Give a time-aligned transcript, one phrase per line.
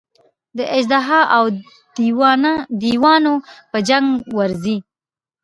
[0.57, 1.43] د اژدها او
[2.81, 3.33] دېوانو
[3.71, 4.07] په جنګ
[4.39, 4.77] ورځي.